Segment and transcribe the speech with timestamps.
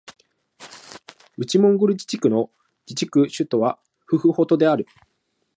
[1.37, 2.49] 内モンゴル自治区の
[2.87, 3.77] 自治区首府は
[4.07, 4.87] フフホトである